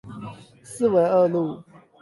[0.63, 1.63] 四維二路